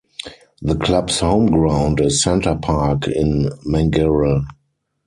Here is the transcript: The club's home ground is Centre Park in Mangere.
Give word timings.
The 0.63 0.75
club's 0.77 1.19
home 1.19 1.45
ground 1.51 1.99
is 2.01 2.23
Centre 2.23 2.55
Park 2.55 3.07
in 3.07 3.49
Mangere. 3.67 4.47